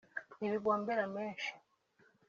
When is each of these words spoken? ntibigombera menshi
ntibigombera 0.37 1.03
menshi 1.15 1.49